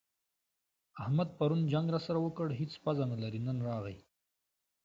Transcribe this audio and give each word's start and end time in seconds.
احمد 1.01 1.29
پرون 1.37 1.61
جنګ 1.71 1.87
راسره 1.95 2.19
وکړ؛ 2.21 2.47
هيڅ 2.59 2.71
پزه 2.83 3.05
نه 3.11 3.17
لري- 3.23 3.39
نن 3.47 3.57
راغی. 3.67 3.97